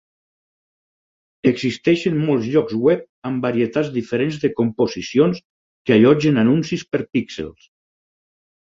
[1.51, 5.45] Existeixen molts llocs web amb varietats diferents de composicions
[5.87, 7.73] que allotgen anuncis per píxels.